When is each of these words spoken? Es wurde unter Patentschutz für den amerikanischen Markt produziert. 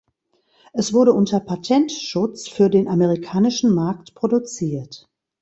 Es 0.73 0.93
wurde 0.93 1.13
unter 1.13 1.39
Patentschutz 1.39 2.47
für 2.47 2.71
den 2.71 2.87
amerikanischen 2.87 3.71
Markt 3.71 4.15
produziert. 4.15 5.07